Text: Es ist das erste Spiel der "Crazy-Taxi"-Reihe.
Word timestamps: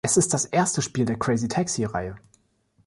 Es 0.03 0.17
ist 0.17 0.33
das 0.33 0.45
erste 0.45 0.81
Spiel 0.81 1.05
der 1.05 1.19
"Crazy-Taxi"-Reihe. 1.19 2.15